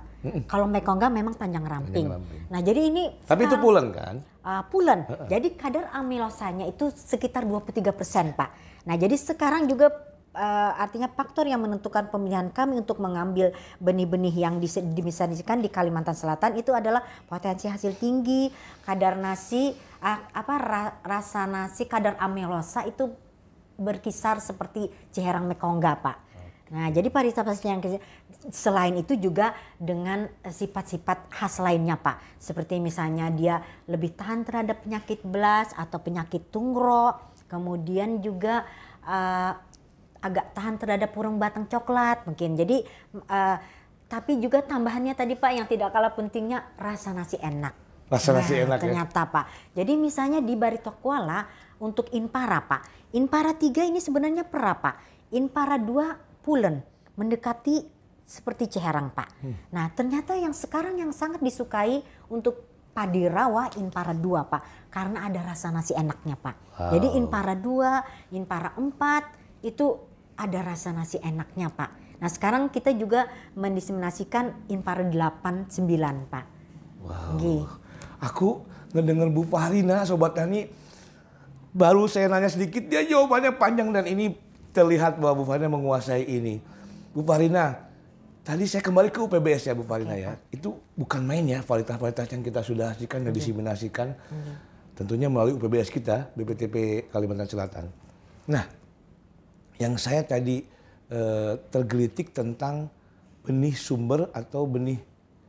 Kalau 0.51 0.67
Mekongga 0.67 1.07
memang 1.07 1.39
panjang 1.39 1.63
ramping. 1.63 2.11
ramping. 2.11 2.51
Nah, 2.51 2.59
jadi 2.59 2.81
ini 2.91 3.05
Tapi 3.23 3.47
itu 3.47 3.57
pulen 3.63 3.95
kan? 3.95 4.19
Uh, 4.43 4.63
pulen. 4.67 5.07
Jadi 5.31 5.55
kadar 5.55 5.91
amilosanya 5.95 6.67
itu 6.67 6.91
sekitar 6.91 7.47
23 7.47 7.95
persen, 7.95 8.35
Pak. 8.35 8.51
Nah, 8.91 8.95
jadi 8.99 9.15
sekarang 9.15 9.71
juga 9.71 9.91
uh, 10.37 10.73
artinya 10.77 11.09
faktor 11.09 11.49
yang 11.49 11.65
menentukan 11.65 12.13
pemilihan 12.13 12.53
kami 12.53 12.77
untuk 12.77 13.01
mengambil 13.01 13.57
benih-benih 13.81 14.37
yang 14.37 14.61
dimisaliskan 14.93 15.65
di 15.65 15.73
Kalimantan 15.73 16.13
Selatan 16.13 16.61
itu 16.61 16.77
adalah 16.77 17.01
potensi 17.25 17.67
hasil 17.67 17.97
tinggi, 17.97 18.53
kadar 18.85 19.17
nasi, 19.17 19.73
uh, 20.05 20.21
apa 20.37 20.55
ra- 20.61 20.95
rasa 21.01 21.49
nasi, 21.49 21.89
kadar 21.89 22.21
amilosa 22.21 22.85
itu 22.85 23.09
berkisar 23.81 24.41
seperti 24.41 24.93
Ciherang 25.13 25.49
Mekongga, 25.49 26.01
Pak. 26.01 26.17
Nah, 26.67 26.91
jadi 26.91 27.07
paritas 27.15 27.47
yang 27.63 27.79
selain 28.51 28.99
itu 28.99 29.15
juga 29.15 29.55
dengan 29.79 30.27
eh, 30.43 30.51
sifat-sifat 30.51 31.31
khas 31.31 31.63
lainnya, 31.63 31.95
Pak. 31.95 32.43
Seperti 32.43 32.83
misalnya 32.83 33.31
dia 33.31 33.63
lebih 33.87 34.19
tahan 34.19 34.43
terhadap 34.43 34.83
penyakit 34.83 35.23
belas 35.23 35.71
atau 35.79 36.03
penyakit 36.03 36.51
tungro, 36.51 37.15
kemudian 37.47 38.19
juga 38.19 38.67
eh, 39.07 39.53
agak 40.21 40.53
tahan 40.53 40.77
terhadap 40.81 41.11
burung 41.13 41.37
batang 41.37 41.67
coklat 41.67 42.25
mungkin. 42.25 42.57
Jadi 42.57 42.83
eh, 43.27 43.57
tapi 44.07 44.39
juga 44.39 44.63
tambahannya 44.63 45.19
tadi 45.19 45.35
Pak 45.35 45.53
yang 45.53 45.67
tidak 45.67 45.91
kalah 45.91 46.15
pentingnya 46.15 46.63
rasa 46.79 47.11
nasi 47.11 47.37
enak. 47.43 47.75
Rasa 48.07 48.39
nasi 48.39 48.55
Nah, 48.55 48.71
enak 48.71 48.79
ya? 48.79 48.83
ternyata 48.87 49.21
Pak. 49.27 49.75
Jadi 49.75 49.93
misalnya 49.99 50.39
di 50.39 50.55
Baritokuala 50.55 51.43
untuk 51.83 52.07
Inpara 52.15 52.63
Pak. 52.63 53.13
Inpara 53.19 53.51
3 53.55 53.91
ini 53.91 53.99
sebenarnya 53.99 54.47
pera 54.47 54.79
Pak. 54.79 54.95
Inpara 55.35 55.75
2 55.75 56.47
pulen 56.47 56.79
mendekati 57.19 57.83
seperti 58.23 58.79
Ciherang 58.79 59.11
Pak. 59.11 59.29
Hmm. 59.43 59.55
Nah 59.75 59.91
ternyata 59.91 60.39
yang 60.39 60.55
sekarang 60.55 61.03
yang 61.03 61.11
sangat 61.11 61.43
disukai 61.43 62.03
untuk 62.31 62.63
padi 62.95 63.27
rawa 63.27 63.75
Inpara 63.77 64.15
2 64.15 64.23
Pak. 64.47 64.63
Karena 64.89 65.27
ada 65.27 65.43
rasa 65.43 65.75
nasi 65.75 65.93
enaknya 65.93 66.39
Pak. 66.39 66.57
Jadi 66.95 67.19
Inpara 67.19 67.59
2, 67.59 68.33
Inpara 68.39 68.71
4 68.79 69.46
itu 69.65 70.01
ada 70.37 70.61
rasa 70.61 70.93
nasi 70.93 71.17
enaknya 71.21 71.73
Pak. 71.73 72.21
Nah 72.21 72.29
sekarang 72.33 72.73
kita 72.73 72.93
juga 72.97 73.29
mendiseminasikan 73.57 74.69
Inpara 74.73 75.05
8, 75.05 75.73
9 75.73 76.33
Pak. 76.33 76.45
Wow. 77.05 77.37
Nggih. 77.37 77.65
Aku 78.25 78.65
ngedenger 78.97 79.29
Bu 79.29 79.45
Farina, 79.45 80.05
Sobat 80.09 80.33
Tani, 80.37 80.65
baru 81.77 82.09
saya 82.09 82.33
nanya 82.33 82.49
sedikit, 82.49 82.89
dia 82.89 83.05
jawabannya 83.05 83.53
panjang 83.61 83.93
dan 83.93 84.09
ini 84.09 84.33
terlihat 84.73 85.21
bahwa 85.21 85.41
Bu 85.41 85.45
Farina 85.45 85.69
menguasai 85.69 86.25
ini. 86.25 86.61
Bu 87.13 87.21
Farina, 87.25 87.77
tadi 88.41 88.65
saya 88.65 88.81
kembali 88.81 89.13
ke 89.13 89.21
UPBS 89.21 89.69
ya 89.69 89.75
Bu 89.77 89.85
Farina 89.85 90.17
ya. 90.17 90.41
Itu 90.49 90.81
bukan 90.97 91.21
main 91.25 91.45
ya 91.45 91.61
varietas-varietas 91.61 92.33
yang 92.33 92.43
kita 92.45 92.61
sudah 92.65 92.97
hasilkan 92.97 93.29
dan 93.29 93.33
diseminasikan. 93.33 94.17
Tentunya 94.97 95.29
melalui 95.29 95.61
UPBS 95.61 95.93
kita, 95.93 96.33
BPTP 96.33 97.09
Kalimantan 97.13 97.49
Selatan. 97.49 97.85
Nah, 98.49 98.65
yang 99.77 99.95
saya 99.97 100.23
tadi 100.23 100.65
eh, 101.07 101.53
tergelitik 101.71 102.33
tentang 102.33 102.89
benih 103.41 103.75
sumber 103.75 104.27
atau 104.33 104.67
benih 104.67 104.99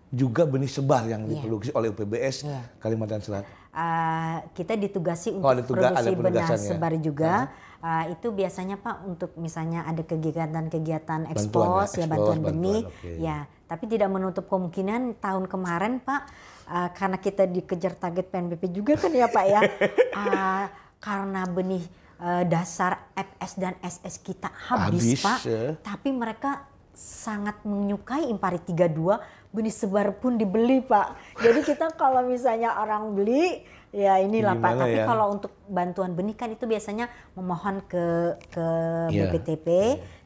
juga 0.07 0.47
benih 0.47 0.69
sebar 0.69 1.03
yang 1.03 1.27
diproduksi 1.27 1.73
oleh 1.73 1.91
UPBS 1.91 2.47
Iya. 2.47 2.61
Kalimantan 2.79 3.19
Selatan. 3.19 3.51
Uh, 3.77 4.41
kita 4.57 4.73
ditugasi 4.73 5.37
Oh, 5.37 5.53
untuk 5.53 5.77
tuga- 5.77 5.93
ada 5.93 6.01
produksi 6.01 6.17
benih 6.17 6.45
sebar 6.57 6.93
juga. 6.97 7.33
Uh, 7.77 8.09
itu 8.09 8.33
biasanya 8.33 8.81
Pak 8.81 9.05
untuk 9.05 9.31
misalnya 9.37 9.85
ada 9.85 10.01
kegiatan-kegiatan 10.01 11.29
ekspos 11.29 11.93
ya, 11.93 12.05
ya, 12.05 12.09
bantuan 12.09 12.41
bantuan, 12.41 12.45
benih. 12.49 12.81
oke. 12.85 13.11
Ya, 13.21 13.37
tapi 13.69 13.85
tidak 13.85 14.09
menutup 14.09 14.49
kemungkinan 14.49 15.21
tahun 15.21 15.45
kemarin 15.45 16.01
Pak 16.01 16.21
uh, 16.65 16.89
karena 16.89 17.17
kita 17.17 17.43
dikejar 17.45 17.93
target 17.93 18.25
PNBP 18.31 18.63
juga 18.73 18.97
kan 18.97 19.11
ya 19.13 19.27
Pak 19.29 19.45
ya. 19.45 19.61
Uh, 20.09 20.63
karena 21.05 21.45
benih 21.45 21.83
uh, 22.19 22.43
dasar 22.43 23.09
FS 23.13 23.51
dan 23.55 23.73
SS 23.79 24.15
kita 24.19 24.49
Habis, 24.51 25.01
habis, 25.03 25.21
Pak. 25.21 25.39
ya. 25.43 25.63
Tapi 25.79 26.09
mereka 26.11 26.65
sangat 26.91 27.61
menyukai 27.61 28.25
Impari 28.25 28.57
32 28.57 29.21
benih 29.47 29.71
sebar 29.71 30.17
pun 30.17 30.35
dibeli 30.35 30.81
Pak. 30.81 31.13
Jadi 31.39 31.59
kita 31.63 31.93
kalau 32.01 32.25
misalnya 32.25 32.73
orang 32.75 33.13
beli 33.13 33.61
ya 33.89 34.17
inilah 34.17 34.57
Pak. 34.57 34.71
Gimana 34.73 34.83
Tapi 34.83 34.97
ya? 34.97 35.05
kalau 35.05 35.25
untuk 35.31 35.53
bantuan 35.65 36.11
benih 36.13 36.33
kan 36.33 36.49
itu 36.49 36.65
biasanya 36.65 37.05
memohon 37.33 37.85
ke 37.85 38.05
ke 38.49 38.65
Iya. 39.07 39.29
BPTP. 39.31 39.67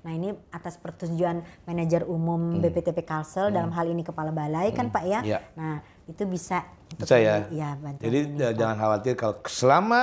Nah 0.02 0.12
ini 0.12 0.34
atas 0.50 0.80
persetujuan 0.80 1.44
manajer 1.64 2.08
umum 2.08 2.58
BPTP 2.58 3.06
Kalsel 3.06 3.52
dalam 3.52 3.70
hal 3.70 3.86
ini 3.86 4.02
kepala 4.02 4.32
balai 4.32 4.72
kan 4.72 4.90
Pak 4.90 5.04
ya. 5.06 5.20
Iya. 5.22 5.40
Nah 5.54 5.80
itu 6.08 6.24
bisa. 6.26 6.64
Bisa 6.96 7.16
ya. 7.20 7.46
bantuan 7.78 8.00
Jadi 8.02 8.20
benih, 8.26 8.42
eh, 8.42 8.50
Pak. 8.50 8.58
jangan 8.58 8.78
khawatir 8.80 9.14
kalau 9.14 9.36
selama 9.46 10.02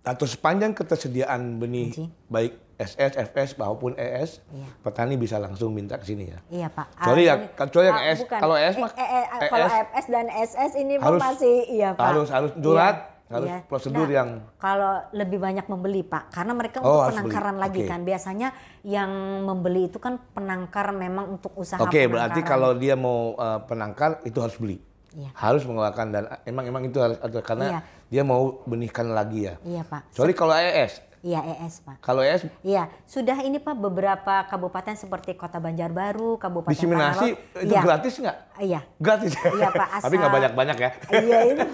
atau 0.00 0.24
sepanjang 0.24 0.72
ketersediaan 0.72 1.60
benih 1.60 1.92
baik 2.26 2.56
SS, 2.76 3.12
FS 3.12 3.50
maupun 3.54 3.92
ES, 3.92 4.40
Iya. 4.48 4.64
petani 4.80 5.14
bisa 5.14 5.36
langsung 5.36 5.68
minta 5.70 5.94
ke 5.94 6.06
sini 6.06 6.24
ya. 6.26 6.40
Iya 6.48 6.68
Pak. 6.70 6.96
Kecuali 6.96 7.22
yang- 7.22 7.42
ini- 7.42 7.52
kecuali 7.52 7.86
yang 7.86 8.00
S. 8.08 8.18
bukan. 8.18 8.38
Kalau 8.40 8.56
S 8.56 8.64
Eh, 8.70 8.80
mah- 8.80 8.96
eh, 8.96 9.08
eh, 9.12 9.24
kalau 9.46 9.66
ES 9.66 9.76
FS 9.76 10.06
dan 10.08 10.26
SS 10.30 10.72
ini 10.74 10.94
harus- 10.96 11.20
masih 11.20 11.56
iya 11.68 11.88
Pak. 11.92 12.00
harus- 12.02 12.32
harus 12.32 12.52
surat, 12.56 12.96
Iya, 12.96 13.28
harus 13.30 13.50
iya. 13.52 13.58
prosedur 13.62 14.08
Nah, 14.08 14.16
yang- 14.16 14.32
Kalau 14.56 14.92
lebih 15.12 15.38
banyak 15.38 15.66
membeli 15.68 16.00
Pak, 16.02 16.24
karena 16.30 16.52
mereka 16.56 16.80
Oh, 16.80 17.04
untuk 17.04 17.08
penangkaran 17.12 17.54
beli. 17.54 17.62
lagi 17.62 17.80
Oke. 17.84 17.88
kan. 17.88 18.00
Biasanya 18.00 18.48
yang 18.82 19.10
membeli 19.44 19.82
itu 19.84 19.98
kan 20.00 20.16
penangkar 20.32 20.86
memang 20.90 21.36
untuk 21.36 21.52
usaha 21.54 21.76
Oke, 21.76 22.00
penangkaran. 22.00 22.08
berarti 22.10 22.40
kalau 22.42 22.72
dia 22.72 22.96
mau 22.96 23.36
eh, 23.36 23.60
penangkar 23.62 24.24
itu 24.24 24.40
harus 24.40 24.56
beli. 24.56 24.80
Iya. 25.10 25.30
Harus 25.34 25.62
mengeluarkan 25.62 26.06
dan 26.08 26.22
emang 26.44 26.64
emang 26.64 26.82
itu 26.84 26.98
harus 26.98 27.18
ada 27.18 27.40
karena 27.40 27.66
Iya. 27.66 27.80
dia 28.08 28.22
mau 28.22 28.62
benihkan 28.62 29.10
lagi 29.10 29.44
ya. 29.44 29.54
Iya 29.60 29.82
Pak. 29.82 30.14
Kecuali 30.14 30.32
kalau 30.32 30.54
ES. 30.54 31.02
Iya 31.20 31.40
ES 31.44 31.84
Pak. 31.84 31.96
Kalau 32.00 32.22
ES 32.22 32.48
Iya, 32.62 32.88
sudah 33.04 33.36
ini 33.38 33.58
Pak 33.58 33.76
beberapa 33.76 34.46
kabupaten 34.46 34.96
seperti 34.96 35.36
Kota 35.36 35.58
Banjarbaru, 35.58 36.38
Kabupaten 36.38 36.72
diseminasi 36.72 37.28
Tanah 37.28 37.60
itu. 37.60 37.68
Iya. 37.68 37.80
gratis 37.82 38.14
nggak? 38.16 38.36
Iya. 38.56 38.80
Gratis. 38.96 39.32
Iya, 39.36 39.68
Pak, 39.68 39.88
Tapi 40.04 40.14
nggak 40.14 40.24
asal- 40.24 40.36
banyak-banyak 40.38 40.76
ya. 40.78 40.90
Iya 41.20 41.38
ini 41.44 41.60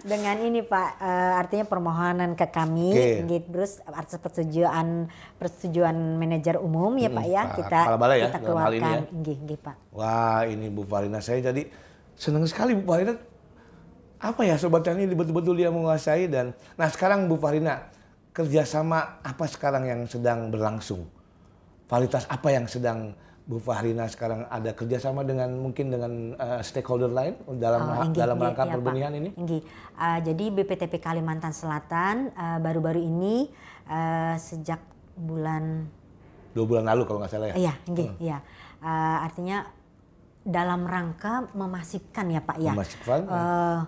dengan 0.00 0.36
ini 0.38 0.60
Pak 0.62 0.88
eh, 0.96 1.32
artinya 1.36 1.64
permohonan 1.66 2.32
ke 2.32 2.48
kami 2.48 2.88
Oke. 2.88 3.08
gitu, 3.26 3.46
terus 3.52 3.84
atas 3.84 4.16
persetujuan 4.16 5.12
persetujuan 5.36 5.92
manajer 6.16 6.56
umum 6.56 6.94
ya 6.94 7.08
Pak 7.08 7.26
ya 7.26 7.42
Pak 7.42 7.56
kita 7.58 7.80
ya, 7.84 8.26
kita 8.26 8.38
ini 8.38 8.46
keluarkan 8.46 8.80
ya. 8.80 9.00
Nggih, 9.12 9.36
nggih, 9.44 9.58
Pak. 9.60 9.76
Wah 9.92 10.40
ini 10.44 10.66
Bu 10.68 10.84
Farina 10.84 11.20
saya 11.20 11.42
jadi 11.42 11.68
senang 12.20 12.44
sekali 12.44 12.76
Bu 12.76 12.84
Farina. 12.84 13.16
Apa 14.20 14.44
ya 14.44 14.60
sobat 14.60 14.84
ini 14.92 15.08
betul-betul 15.16 15.56
dia 15.56 15.72
menguasai 15.72 16.28
dan 16.28 16.52
nah 16.76 16.92
sekarang 16.92 17.24
Bu 17.24 17.40
Farina 17.40 17.88
kerjasama 18.36 19.24
apa 19.24 19.44
sekarang 19.48 19.88
yang 19.88 20.04
sedang 20.04 20.52
berlangsung? 20.52 21.08
Varietas 21.88 22.28
apa 22.28 22.52
yang 22.52 22.68
sedang 22.68 23.16
Bu 23.48 23.56
Farina 23.56 24.04
sekarang 24.06 24.44
ada 24.52 24.76
kerjasama 24.76 25.24
dengan 25.24 25.48
mungkin 25.56 25.88
dengan 25.88 26.12
eh, 26.36 26.60
stakeholder 26.60 27.08
lain 27.08 27.34
dalam 27.56 27.88
Oh, 27.88 28.04
inggih, 28.04 28.20
dalam 28.20 28.36
rangka 28.36 28.62
iya, 28.62 28.68
Pak. 28.68 28.74
perbenihan 28.76 29.12
ini? 29.16 29.30
Inggih. 29.34 29.64
Ah, 29.96 30.20
jadi 30.20 30.44
BPTP 30.52 31.00
Kalimantan 31.00 31.56
Selatan 31.56 32.30
ah, 32.36 32.60
baru-baru 32.60 33.00
ini 33.00 33.48
ah, 33.88 34.36
sejak 34.36 34.84
bulan 35.16 35.88
Dua 36.50 36.66
bulan 36.66 36.82
lalu 36.82 37.06
kalau 37.06 37.18
nggak 37.22 37.32
salah 37.32 37.48
ya. 37.50 37.54
Iya, 37.56 37.74
nggih, 37.88 38.08
iya. 38.20 38.38
Eh, 38.82 39.16
artinya 39.24 39.79
dalam 40.40 40.88
rangka 40.88 41.52
memasifkan 41.52 42.26
ya 42.32 42.40
Pak 42.40 42.56
ya. 42.58 42.72
Memasifkan. 42.72 43.20
Eh, 43.28 43.80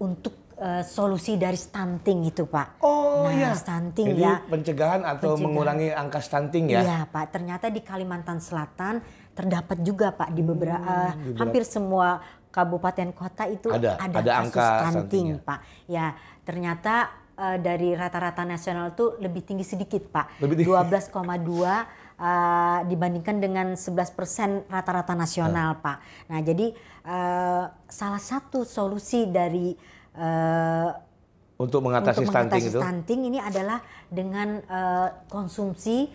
untuk 0.00 0.34
eh, 0.56 0.82
solusi 0.82 1.36
dari 1.36 1.56
stunting 1.56 2.24
itu 2.24 2.48
Pak. 2.48 2.80
Oh 2.80 3.28
nah, 3.28 3.36
ya. 3.36 3.52
stunting 3.52 4.16
Jadi 4.16 4.24
ya. 4.24 4.40
pencegahan 4.48 5.02
atau 5.04 5.36
Pencegahan. 5.36 5.44
mengurangi 5.44 5.88
angka 5.92 6.20
stunting 6.24 6.64
ya. 6.72 6.80
Iya 6.80 6.98
Pak, 7.06 7.24
ternyata 7.36 7.68
di 7.68 7.80
Kalimantan 7.84 8.40
Selatan 8.40 9.04
terdapat 9.36 9.78
juga 9.84 10.12
Pak 10.12 10.32
di 10.32 10.42
beberapa 10.42 11.12
Hmm, 11.12 11.36
di 11.36 11.38
hampir 11.38 11.62
semua 11.68 12.20
kabupaten 12.50 13.14
kota 13.14 13.46
itu 13.46 13.70
Ada, 13.70 14.00
ada, 14.00 14.16
ada 14.20 14.30
kasus 14.40 14.40
angka 14.48 14.66
stunting. 14.90 15.26
Pak. 15.38 15.58
Ya, 15.86 16.16
ternyata 16.42 17.12
dari 17.40 17.96
rata-rata 17.96 18.44
nasional 18.44 18.92
itu 18.92 19.16
lebih 19.16 19.40
tinggi 19.40 19.64
sedikit 19.64 20.12
Pak. 20.12 20.44
Lebih 20.44 20.60
tinggi. 20.60 20.76
12,2 20.76 21.99
eh, 22.20 22.78
dibandingkan 22.84 23.40
dengan 23.40 23.66
11% 23.72 24.68
rata-rata 24.68 25.16
nasional 25.16 25.80
Pak. 25.80 26.28
Nah, 26.28 26.38
jadi 26.44 26.76
eh, 27.02 27.64
salah 27.88 28.22
satu 28.22 28.62
solusi 28.62 29.24
dari 29.26 29.72
eh, 30.14 30.88
Untuk 31.56 31.84
mengatasi 31.84 32.24
untuk 32.24 32.32
stunting 32.32 32.48
mengatasi 32.48 32.68
itu. 32.72 32.80
stunting 32.80 33.20
ini 33.28 33.38
adalah 33.40 33.80
dengan 34.08 34.60
eh, 34.60 35.08
konsumsi 35.28 36.08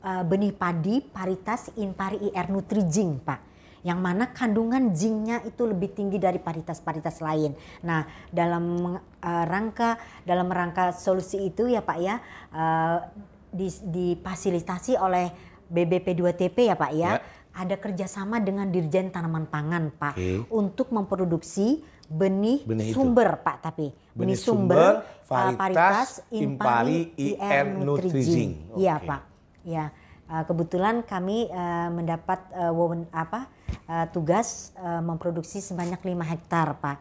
eh, 0.00 0.22
benih 0.24 0.52
padi 0.52 1.00
paritas 1.00 1.72
Impari 1.76 2.28
IR 2.28 2.48
Nutrijing, 2.48 3.20
Pak. 3.20 3.40
Yang 3.86 4.00
mana 4.02 4.24
kandungan 4.34 4.90
zinc-nya 4.90 5.38
itu 5.46 5.62
lebih 5.62 5.94
tinggi 5.94 6.18
dari 6.18 6.42
paritas-paritas 6.42 7.22
lain. 7.22 7.54
Nah, 7.84 8.04
dalam 8.28 8.96
eh, 9.00 9.44
rangka 9.48 9.96
dalam 10.24 10.48
rangka 10.48 10.92
solusi 10.92 11.46
itu 11.46 11.68
ya 11.68 11.80
Pak 11.80 11.98
ya 12.00 12.16
dis- 12.18 13.37
difasilitasi 13.54 14.98
oleh 15.00 15.30
BBP2TP 15.68 16.72
ya 16.72 16.76
Pak 16.76 16.92
ya. 16.94 17.10
Ya. 17.18 17.22
Ada 17.58 17.74
kerjasama 17.80 18.38
dengan 18.38 18.70
Dirjen 18.70 19.10
Tanaman 19.10 19.50
Pangan 19.50 19.90
Pak 19.90 20.14
Oke. 20.14 20.46
untuk 20.54 20.94
memproduksi 20.94 21.82
benih, 22.06 22.62
Benih 22.62 22.94
itu. 22.94 23.02
sumber 23.02 23.42
Pak 23.42 23.56
tapi 23.66 23.90
Benih 24.14 24.14
benih 24.14 24.38
sumber, 24.38 25.02
sumber, 25.02 25.26
varietas, 25.26 25.50
uh, 25.50 25.58
paritas 25.58 26.08
Impari 26.30 26.98
IR. 27.18 27.66
Nutrijing. 27.82 28.78
Iya 28.78 29.02
Oke. 29.02 29.06
Pak. 29.10 29.22
Ya 29.66 29.84
kebetulan 30.28 31.00
kami 31.08 31.48
uh, 31.48 31.88
mendapat 31.88 32.40
uh, 32.52 32.72
apa 33.16 33.48
uh, 33.88 34.06
tugas 34.12 34.76
uh, 34.76 35.00
memproduksi 35.00 35.64
sebanyak 35.64 35.98
5 36.04 36.32
hektar 36.36 36.76
Pak. 36.76 36.98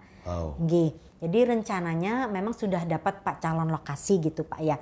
Nggih. 0.63 0.91
Jadi 1.17 1.39
rencananya 1.49 2.29
memang 2.29 2.53
sudah 2.53 2.85
dapat 2.85 3.25
Pak 3.25 3.41
calon 3.43 3.67
lokasi 3.67 4.21
gitu 4.23 4.47
Pak 4.47 4.61
ya. 4.63 4.77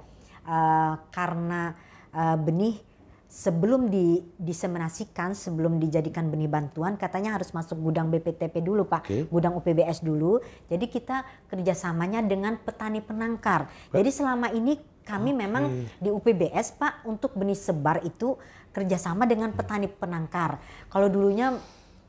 Uh, 0.46 0.94
karena 1.10 1.74
uh, 2.14 2.38
benih 2.38 2.78
sebelum 3.26 3.92
di, 3.92 4.24
diseminasikan, 4.40 5.36
sebelum 5.36 5.76
dijadikan 5.76 6.32
benih 6.32 6.48
bantuan, 6.48 6.96
katanya 6.96 7.36
harus 7.36 7.52
masuk 7.52 7.76
gudang 7.82 8.08
BPTP 8.08 8.64
dulu 8.64 8.88
Pak, 8.88 9.04
Oke. 9.04 9.28
gudang 9.28 9.58
UPBS 9.60 10.00
dulu. 10.06 10.40
Jadi 10.72 10.86
kita 10.88 11.26
kerjasamanya 11.52 12.24
dengan 12.24 12.56
petani 12.56 13.04
penangkar. 13.04 13.68
Jadi 13.92 14.10
selama 14.14 14.54
ini 14.56 14.80
kami 15.04 15.36
memang 15.36 15.70
di 16.00 16.10
UPBS 16.10 16.80
Pak 16.80 17.06
untuk 17.06 17.36
benih 17.36 17.58
sebar 17.58 18.02
itu 18.08 18.40
kerjasama 18.72 19.28
dengan 19.28 19.52
petani 19.52 19.92
penangkar. 19.92 20.58
Kalau 20.88 21.12
dulunya 21.12 21.54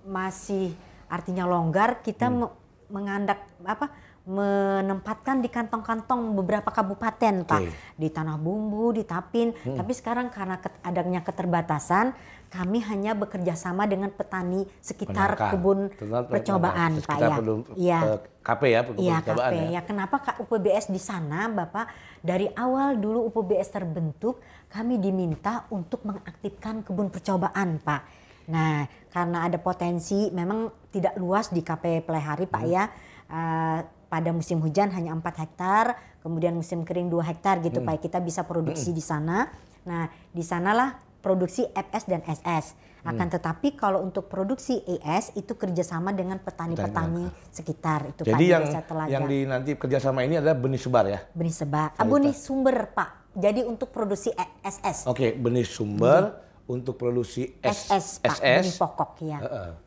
masih 0.06 0.70
artinya 1.10 1.42
longgar, 1.46 2.06
kita 2.06 2.30
Hmm. 2.30 2.46
me- 2.46 2.54
mengandak 2.86 3.42
apa? 3.66 3.90
Menempatkan 4.26 5.38
di 5.38 5.46
kantong-kantong 5.46 6.34
beberapa 6.34 6.66
kabupaten 6.68 7.46
Pak 7.46 7.60
Oke. 7.62 7.70
di 7.94 8.08
Tanah 8.10 8.34
Bumbu, 8.34 8.90
di 8.90 9.06
Tapin. 9.06 9.54
Hmm. 9.54 9.78
Tapi 9.78 9.92
sekarang 9.94 10.28
karena 10.28 10.58
ket- 10.58 10.82
adanya 10.82 11.22
keterbatasan, 11.22 12.10
kami 12.46 12.82
hanya 12.82 13.14
bekerja 13.14 13.54
sama 13.54 13.86
dengan 13.86 14.10
petani 14.10 14.66
sekitar 14.78 15.34
Penangkar. 15.34 15.50
kebun 15.54 15.78
Tentu- 15.92 16.26
percobaan 16.26 16.90
Pak 17.00 17.16
ya. 17.16 17.36
Iya. 17.76 17.98
eh, 18.04 18.18
KP 18.42 18.62
ya, 18.66 18.80
kebun 18.82 19.00
Iya 19.00 19.16
percobaan 19.16 19.50
KP 19.50 19.56
ya. 19.56 19.70
ya. 19.70 19.80
Kenapa 19.82 20.16
Kak 20.20 20.36
UPBS 20.42 20.86
di 20.88 20.98
sana 20.98 21.46
Bapak? 21.46 21.86
Dari 22.18 22.50
awal 22.52 22.98
dulu 22.98 23.30
UPBS 23.30 23.70
terbentuk, 23.70 24.42
kami 24.66 24.98
diminta 24.98 25.70
untuk 25.70 26.02
mengaktifkan 26.02 26.82
kebun 26.82 27.08
percobaan 27.08 27.78
Pak. 27.78 28.02
Nah, 28.46 28.82
karena 29.08 29.42
ada 29.42 29.58
potensi 29.58 30.30
memang 30.30 30.70
tidak 30.88 31.14
luas 31.14 31.50
di 31.50 31.62
KP 31.62 32.02
Pelehari 32.02 32.46
Pak 32.46 32.62
ya. 32.64 32.86
Eh, 33.26 33.78
pada 34.06 34.30
musim 34.30 34.58
hujan 34.58 34.90
hanya 34.90 35.12
4 35.12 35.22
hektar, 35.36 35.84
kemudian 36.20 36.54
musim 36.54 36.82
kering 36.82 37.06
2 37.06 37.20
hektar 37.24 37.58
gitu 37.60 37.82
Pak. 37.82 38.00
Kita 38.00 38.18
bisa 38.18 38.42
produksi 38.42 38.90
di 38.90 39.02
sana. 39.02 39.46
Nah, 39.82 40.06
di 40.30 40.42
sanalah 40.42 40.98
produksi 41.18 41.66
FS 41.66 42.04
dan 42.06 42.22
SS. 42.22 42.66
Akan 43.02 43.30
tetapi 43.30 43.78
kalau 43.78 44.02
untuk 44.02 44.26
produksi 44.26 44.82
ES 44.82 45.30
itu 45.34 45.54
kerjasama 45.54 46.10
dengan 46.10 46.42
petani-petani 46.42 47.30
sekitar 47.50 48.10
itu 48.10 48.26
Jadi 48.26 48.34
Pak 48.34 48.50
yang 48.50 48.64
Telaga. 48.82 49.10
yang 49.10 49.24
di 49.26 49.38
nanti 49.46 49.70
kerjasama 49.78 50.26
ini 50.26 50.42
adalah 50.42 50.58
benih 50.58 50.78
sebar 50.78 51.06
ya. 51.06 51.22
benih 51.30 51.54
sebak, 51.54 51.94
ah, 51.94 52.02
benih 52.02 52.34
sumber 52.34 52.90
Pak. 52.90 53.30
Jadi 53.38 53.62
untuk 53.62 53.94
produksi 53.94 54.34
E- 54.34 54.58
SS. 54.66 55.06
Oke, 55.06 55.38
benih 55.38 55.62
sumber 55.62 56.34
untuk 56.66 56.98
produksi 56.98 57.46
S- 57.62 57.94
SS 57.94 58.06
Pak, 58.26 58.42
benih 58.42 58.74
SS 58.74 58.74
pokok 58.74 59.10
ya. 59.22 59.38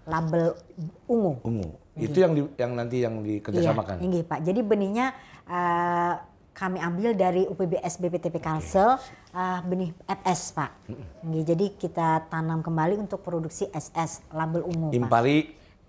Label 0.07 0.55
ungu. 1.11 1.43
ungu. 1.43 1.69
Itu 1.99 2.17
yang 2.23 2.33
di, 2.35 2.41
yang 2.55 2.71
nanti 2.73 2.97
yang 3.03 3.15
dikerjasamakan. 3.19 3.99
Iya, 3.99 4.05
ini 4.07 4.19
Pak. 4.23 4.39
Jadi 4.41 4.59
benihnya 4.63 5.11
eh, 5.45 6.13
kami 6.53 6.79
ambil 6.79 7.15
dari 7.15 7.47
UPBS 7.47 7.99
BPTP 7.99 8.39
Kalsel 8.39 8.99
eh, 9.31 9.59
benih 9.63 9.91
FS 10.07 10.55
Pak. 10.55 10.71
Nggih, 11.23 11.43
Jadi 11.43 11.65
kita 11.75 12.27
tanam 12.27 12.63
kembali 12.63 12.99
untuk 12.99 13.19
produksi 13.19 13.67
SS 13.69 14.23
label 14.31 14.63
ungu 14.63 14.91
Pak. 14.91 14.99
Impari 14.99 15.37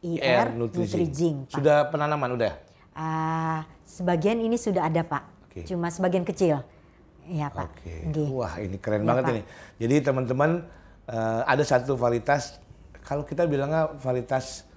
IR. 0.00 0.56
Nutrizing, 0.56 1.44
Pak. 1.46 1.54
Sudah 1.60 1.86
penanaman 1.92 2.32
udah? 2.32 2.52
Eh, 2.96 3.58
sebagian 3.84 4.40
ini 4.40 4.56
sudah 4.56 4.88
ada 4.88 5.02
Pak. 5.04 5.24
Oke. 5.50 5.60
Cuma 5.66 5.90
sebagian 5.90 6.24
kecil. 6.24 6.62
Iya 7.26 7.52
Pak. 7.52 7.66
Oke. 7.70 7.94
Nggih. 8.10 8.28
Wah, 8.34 8.54
ini 8.58 8.76
keren 8.80 9.02
Iya, 9.04 9.08
banget 9.08 9.22
Pak. 9.22 9.32
ini. 9.34 9.42
Jadi 9.78 9.94
teman-teman 10.02 10.50
eh, 11.10 11.40
ada 11.46 11.62
satu 11.62 11.94
varietas 11.94 12.58
kalau 13.04 13.26
kita 13.26 13.44
bilangnya 13.48 13.90
varietas 13.98 14.69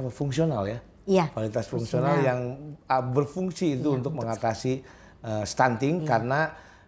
apa 0.00 0.10
fungsional 0.10 0.64
ya? 0.64 0.78
Iya, 1.04 1.26
Varietas 1.30 1.66
fungsional, 1.66 2.20
yang 2.20 2.40
ah, 2.84 3.00
berfungsi 3.00 3.76
itu 3.76 3.88
untuk 3.90 4.12
mengatasi 4.12 4.84
eh, 5.20 5.44
stunting 5.44 6.02
Iya. 6.02 6.06
karena 6.06 6.40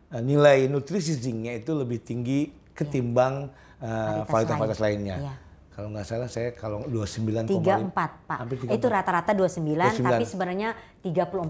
eh, 0.09 0.21
nilai 0.21 0.67
nutrisi 0.67 1.13
zincnya 1.15 1.53
itu 1.55 1.73
lebih 1.73 2.01
tinggi 2.01 2.49
ketimbang 2.73 3.49
eh, 3.79 3.87
Varietas 3.87 4.29
varietas-varietas 4.29 4.81
lain. 4.81 4.89
lainnya. 5.01 5.17
Iya. 5.19 5.35
Kalau 5.73 5.89
nggak 5.89 6.05
salah 6.05 6.29
saya 6.29 6.53
kalau 6.53 6.85
29,5 6.85 7.49
tiga 7.49 7.81
empat 7.81 8.11
Pak. 8.29 8.39
Hampir 8.39 8.57
Itu 8.69 8.87
rata-rata 8.87 9.33
29, 9.33 9.73
29. 9.73 10.05
tapi 10.05 10.25
sebenarnya 10.29 10.69
34,5 11.01 11.41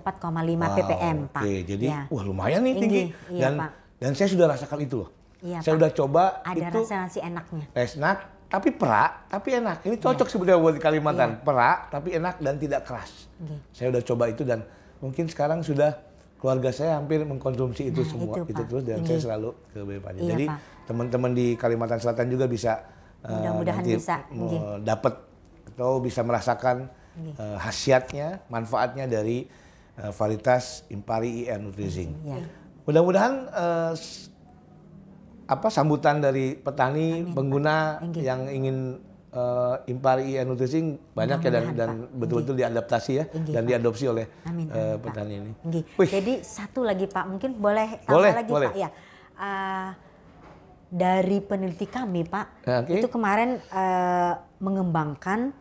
Wow, 0.63 0.79
ppm 0.79 1.17
Pak. 1.29 1.43
Oke, 1.43 1.55
jadi 1.67 1.85
Ya. 1.85 2.01
wah 2.07 2.23
lumayan 2.23 2.63
nih 2.63 2.75
Tinggi, 2.77 3.03
tinggi. 3.11 3.35
iya, 3.35 3.43
dan 3.43 3.53
Pak. 3.59 3.71
dan 3.99 4.11
saya 4.15 4.29
sudah 4.31 4.47
rasakan 4.49 4.79
itu 4.81 4.95
loh. 4.97 5.11
Iya, 5.43 5.59
saya 5.59 5.75
Pak. 5.75 5.81
udah 5.83 5.91
coba 5.93 6.23
Ada 6.43 6.61
itu 6.63 6.79
rasa 6.81 6.95
nasi 7.01 7.19
enaknya. 7.19 7.67
enak 7.75 8.17
tapi 8.53 8.69
perak 8.71 9.25
tapi 9.27 9.49
enak. 9.57 9.81
Ini 9.83 9.97
cocok 9.97 10.29
sebenarnya 10.29 10.61
buat 10.61 10.75
di 10.77 10.83
Kalimantan. 10.83 11.31
Iya. 11.33 11.41
Perak 11.41 11.79
tapi 11.89 12.09
enak 12.13 12.35
dan 12.37 12.55
tidak 12.57 12.85
keras. 12.85 13.33
Saya 13.73 13.89
udah 13.89 14.03
coba 14.05 14.25
itu 14.29 14.45
dan 14.45 14.61
mungkin 15.01 15.25
sekarang 15.27 15.65
sudah 15.65 15.97
keluarga 16.37 16.69
saya 16.69 16.99
hampir 16.99 17.23
mengkonsumsi 17.23 17.89
itu 17.89 18.03
Nah, 18.03 18.09
semua 18.09 18.35
itu, 18.37 18.51
itu, 18.51 18.63
terus 18.63 18.83
dan 18.83 18.99
Ini. 18.99 19.07
saya 19.07 19.21
selalu 19.23 19.51
ke 19.69 19.79
Bepani. 19.81 20.19
Iya, 20.19 20.29
Jadi 20.29 20.45
teman-teman 20.85 21.31
di 21.33 21.47
Kalimantan 21.55 21.97
Selatan 21.97 22.27
juga 22.29 22.45
bisa 22.45 22.83
eh, 23.21 23.31
Mudah-mudahan 23.31 23.83
bisa. 23.83 24.17
Eh, 24.29 24.77
dapat 24.83 25.15
atau 25.73 25.99
bisa 25.99 26.21
merasakan 26.21 26.91
eh, 27.33 27.57
khasiatnya, 27.57 28.43
manfaatnya 28.49 29.07
dari 29.07 29.47
eh, 29.95 30.13
varietas 30.13 30.83
Impari 30.89 31.47
IR 31.47 31.57
Nutrizing. 31.59 32.11
Ya. 32.23 32.43
Mudah-mudahan 32.83 33.33
s- 33.95 34.32
apa 35.53 35.69
sambutan 35.69 36.19
dari 36.19 36.55
petani 36.55 37.25
pengguna 37.27 38.01
Enggih. 38.01 38.23
yang 38.23 38.41
ingin 38.47 38.99
eh, 39.31 39.75
Impari 39.87 40.33
IR 40.33 40.45
Nutrizing 40.45 40.97
banyak 41.13 41.39
ya 41.39 41.51
dan 41.51 41.65
dan 41.73 41.91
betul-betul 42.11 42.55
diadaptasi 42.55 43.13
ya 43.13 43.25
Enggih, 43.29 43.53
dan 43.53 43.63
Pak. 43.63 43.69
diadopsi 43.69 44.05
oleh 44.07 44.27
Amin, 44.43 44.67
amin, 44.67 44.73
Pak. 44.73 45.03
petani 45.03 45.35
ini. 45.37 45.53
Wih. 45.95 46.09
Jadi 46.09 46.33
satu 46.41 46.81
lagi 46.83 47.07
Pak, 47.07 47.25
mungkin 47.27 47.57
boleh 47.57 48.01
tambah 48.03 48.13
Boleh, 48.15 48.33
lagi 48.35 48.51
boleh. 48.51 48.69
Pak 48.69 48.79
ya. 48.79 48.89
Ah, 49.35 49.89
dari 50.89 51.41
peneliti 51.41 51.87
kami 51.87 52.21
Pak, 52.23 52.47
Ya, 52.63 52.77
oke. 52.81 52.93
itu 52.93 53.07
kemarin 53.09 53.57
eh, 53.59 54.33
mengembangkan 54.59 55.53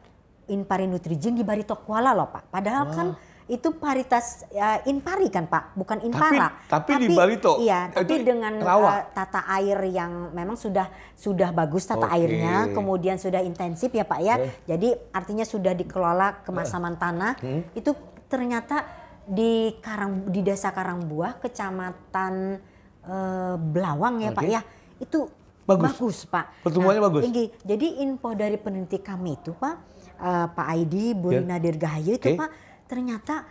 Inpari 0.48 0.84
Nutrijin 0.84 1.32
di 1.32 1.42
Barito 1.42 1.76
Kuala 1.78 2.12
loh 2.12 2.28
Pak. 2.28 2.52
Padahal 2.52 2.84
kan 2.92 3.08
itu 3.52 3.76
paritas 3.76 4.48
ya, 4.48 4.80
Inpari 4.88 5.28
kan 5.28 5.44
Pak, 5.44 5.76
bukan 5.76 6.00
Inpara. 6.08 6.56
tapi 6.72 6.96
di 7.04 7.12
Barito, 7.12 7.60
Iya, 7.60 7.92
itu 7.92 8.16
tapi 8.16 8.24
dengan 8.24 8.56
rawa. 8.58 8.90
eh, 8.96 9.04
tata 9.12 9.44
air 9.52 9.76
yang 9.92 10.32
memang 10.32 10.56
sudah 10.56 10.88
sudah 11.14 11.52
bagus 11.52 11.84
tata 11.84 12.08
Oke. 12.08 12.16
airnya, 12.16 12.72
kemudian 12.72 13.20
sudah 13.20 13.44
intensif 13.44 13.92
ya 13.92 14.08
Pak 14.08 14.20
ya. 14.24 14.40
Jadi 14.64 14.96
artinya 15.12 15.44
sudah 15.44 15.76
dikelola 15.76 16.48
kemasaman 16.48 16.96
tanah. 16.96 17.36
Hmm. 17.44 17.68
Itu 17.76 17.92
ternyata 18.32 18.88
di 19.28 19.76
Karang 19.84 20.32
di 20.32 20.40
Desa 20.40 20.72
Karangbuah, 20.72 21.44
Kecamatan 21.44 22.56
eh, 23.04 23.56
Belawang 23.60 24.24
ya 24.24 24.32
Pak 24.32 24.44
Oke. 24.44 24.56
ya. 24.56 24.62
Itu 24.96 25.20
Bagus. 25.62 26.26
Pak. 26.26 26.66
Pertumbuhannya 26.66 27.00
bagus. 27.00 27.22
Tinggi. 27.24 27.46
Jadi 27.62 28.02
info 28.02 28.34
dari 28.34 28.58
peneliti 28.58 29.00
kami 29.00 29.38
itu 29.38 29.54
Pak, 29.54 29.76
eh, 30.20 30.48
Pak 30.52 30.68
Aidi, 30.68 31.14
Bu 31.14 31.32
Ya. 31.32 31.40
Rina 31.40 31.60
Dirgahayu 31.60 32.18
itu 32.18 32.28
Oke. 32.28 32.40
Pak, 32.40 32.50
ternyata 32.92 33.48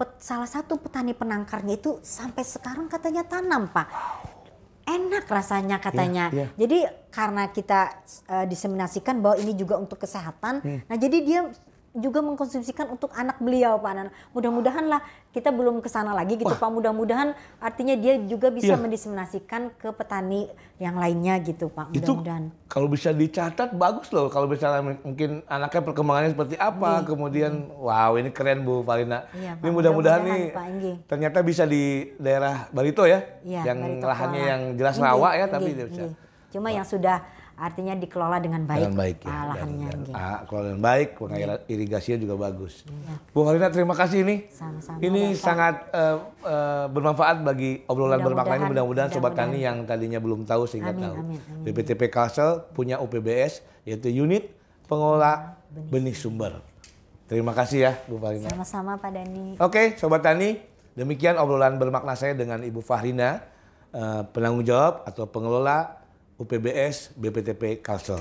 pet- 0.00 0.18
salah 0.18 0.48
satu 0.48 0.80
petani 0.80 1.12
penangkarnya 1.12 1.76
itu 1.76 2.00
sampai 2.00 2.40
sekarang 2.42 2.88
katanya 2.88 3.22
tanam 3.28 3.68
Pak. 3.68 3.86
Enak 4.86 5.26
rasanya 5.26 5.82
katanya. 5.82 6.30
Iya, 6.30 6.46
iya. 6.46 6.46
Jadi 6.56 6.78
karena 7.10 7.50
kita 7.50 7.80
eh, 8.26 8.46
diseminasikan 8.46 9.18
bahwa 9.18 9.36
ini 9.38 9.52
juga 9.58 9.76
untuk 9.76 9.98
kesehatan. 9.98 10.62
Hmm. 10.62 10.80
Nah, 10.86 10.96
jadi 10.96 11.18
dia 11.26 11.40
juga 11.96 12.20
mengkonsumsikan 12.20 12.92
untuk 12.92 13.08
anak 13.10 13.40
beliau 13.40 13.76
Pak 13.76 13.92
Nana. 13.92 14.10
Mudah-mudahan 14.30 14.84
lah 14.84 15.00
kita 15.32 15.48
belum 15.48 15.80
ke 15.80 15.88
sana 15.88 16.12
lagi 16.12 16.36
gitu 16.36 16.48
Pak. 16.48 16.68
Mudah-mudahan 16.68 17.32
artinya 17.56 17.96
dia 17.96 18.20
juga 18.20 18.48
bisa 18.48 18.72
Iya. 18.72 18.80
mendiseminasikan 18.80 19.72
ke 19.74 19.88
petani 19.90 20.46
yang 20.76 20.96
lainnya 20.96 21.40
gitu 21.40 21.66
Pak. 21.66 21.90
Itu 21.90 22.12
Mudah-mudahan. 22.14 22.44
kalau 22.68 22.86
bisa 22.86 23.10
dicatat 23.10 23.72
bagus 23.72 24.12
loh. 24.12 24.28
Kalau 24.28 24.44
misalnya 24.44 25.00
mungkin 25.00 25.40
anaknya 25.46 25.82
perkembangannya 25.82 26.30
seperti 26.32 26.54
apa, 26.54 27.00
kemudian 27.02 27.72
wow 27.72 28.12
ini 28.14 28.28
keren 28.28 28.60
Bu 28.60 28.80
Valina. 28.80 29.24
Iya, 29.32 29.56
Pak. 29.56 29.64
ini 29.64 29.70
mudah-mudahan 29.72 30.20
Mudah-mudahan, 30.20 30.76
nih 30.76 30.96
Pak 31.00 31.08
ternyata 31.08 31.38
bisa 31.40 31.64
di 31.64 31.82
daerah 32.16 32.68
Barito 32.68 33.04
ya, 33.04 33.24
Iya, 33.40 33.72
yang 33.72 33.78
Barito 33.80 34.06
lahannya 34.06 34.40
Kuala. 34.40 34.52
yang 34.52 34.60
jelas 34.76 34.96
rawa 34.96 35.28
ya, 35.32 35.46
tapi 35.46 35.72
dia 35.72 35.86
bisa. 35.88 36.04
Cuma 36.52 36.68
yang 36.68 36.84
sudah 36.84 37.20
artinya 37.56 37.92
dikelola 37.92 38.36
dengan 38.36 38.62
baik, 38.62 38.78
dengan 38.78 38.94
baik 38.94 39.16
ya. 39.16 39.24
Pak, 39.24 39.32
Dan- 39.32 39.48
lahannya. 39.48 39.88
dan- 39.88 40.00
nggih. 40.02 40.14
ah, 40.14 40.38
kalau 40.44 40.62
dengan 40.62 40.82
baik, 40.82 41.08
pengairan 41.16 41.58
irigasinya 41.66 42.18
juga 42.20 42.34
bagus. 42.38 42.84
Bu 43.32 43.40
Valina 43.42 43.68
terima 43.68 43.92
kasih 43.92 44.18
ini. 44.22 44.36
Sama-sama, 44.46 45.00
Ini 45.00 45.22
Bapak. 45.26 45.40
sangat 45.40 45.74
eh, 45.90 46.16
eh, 46.44 46.84
bermanfaat 46.86 47.36
bagi 47.42 47.70
obrolan 47.84 48.20
bermakna 48.20 48.54
ini. 48.54 48.68
Mudah-mudahan, 48.68 49.08
Mudah-mudahan 49.08 49.10
sobat 49.10 49.32
tani 49.34 49.58
yang 49.58 49.82
tadinya 49.82 50.18
belum 50.18 50.44
tahu 50.44 50.64
sehingga 50.64 50.92
Amin, 50.92 51.02
tahu. 51.02 51.14
amin, 51.16 51.38
amin. 51.40 51.64
BPTP 51.64 52.02
Kalsel 52.06 52.50
punya 52.70 52.96
UPBS 52.98 53.64
yaitu 53.82 54.12
unit 54.12 54.52
pengelola 54.84 55.56
benih 55.70 56.12
sumber. 56.12 56.60
Terima 57.24 57.50
kasih 57.50 57.78
ya 57.80 57.92
Bu 58.04 58.16
Valina. 58.16 58.46
Sama-sama 58.46 58.94
Pak 58.94 59.10
Dani. 59.10 59.56
Oke, 59.56 59.96
sobat 59.96 60.20
tani, 60.20 60.60
demikian 60.92 61.34
obrolan 61.36 61.74
bermakna 61.74 62.14
saya 62.14 62.32
dengan 62.32 62.60
Ibu 62.60 62.78
Fahrina, 62.78 63.42
eh, 63.90 64.22
penanggung 64.30 64.62
jawab 64.62 65.02
atau 65.02 65.24
pengelola 65.24 66.04
UPBS 66.36 67.16
BPTP 67.16 67.80
Kalsel. 67.80 68.20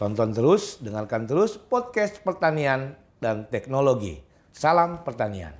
Tonton 0.00 0.32
terus, 0.32 0.80
dengarkan 0.80 1.28
terus 1.28 1.60
podcast 1.60 2.24
pertanian 2.24 2.96
dan 3.20 3.44
teknologi. 3.52 4.24
Salam 4.48 5.04
pertanian. 5.04 5.59